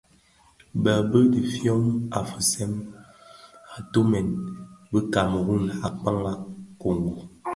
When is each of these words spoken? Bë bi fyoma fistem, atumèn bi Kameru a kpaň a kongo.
Bë 0.83 0.93
bi 1.31 1.41
fyoma 1.51 2.19
fistem, 2.31 2.73
atumèn 3.77 4.27
bi 4.91 4.99
Kameru 5.13 5.55
a 5.85 5.87
kpaň 5.97 6.17
a 6.31 6.33
kongo. 6.81 7.13